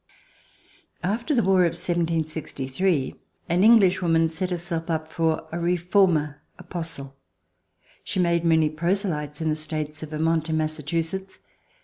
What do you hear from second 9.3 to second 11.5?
in the states of Vermont and Massa chusetts.